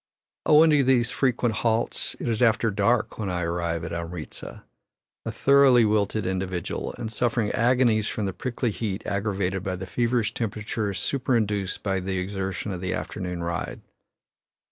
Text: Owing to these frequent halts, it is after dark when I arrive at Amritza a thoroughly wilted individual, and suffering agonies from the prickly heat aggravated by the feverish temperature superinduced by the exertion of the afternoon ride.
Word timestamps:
Owing 0.47 0.71
to 0.71 0.83
these 0.83 1.11
frequent 1.11 1.57
halts, 1.57 2.15
it 2.19 2.27
is 2.27 2.41
after 2.41 2.71
dark 2.71 3.19
when 3.19 3.29
I 3.29 3.43
arrive 3.43 3.83
at 3.83 3.93
Amritza 3.93 4.63
a 5.27 5.31
thoroughly 5.31 5.85
wilted 5.85 6.25
individual, 6.25 6.95
and 6.97 7.11
suffering 7.11 7.51
agonies 7.51 8.07
from 8.07 8.25
the 8.25 8.33
prickly 8.33 8.71
heat 8.71 9.05
aggravated 9.05 9.61
by 9.63 9.75
the 9.75 9.85
feverish 9.85 10.33
temperature 10.33 10.91
superinduced 10.95 11.83
by 11.83 11.99
the 11.99 12.17
exertion 12.17 12.71
of 12.71 12.81
the 12.81 12.95
afternoon 12.95 13.43
ride. 13.43 13.81